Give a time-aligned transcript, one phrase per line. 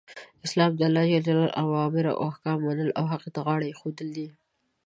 [0.47, 1.27] اسلام د الله ج
[1.63, 4.27] اوامرو او احکامو منل او هغو ته غاړه ایښودل دی.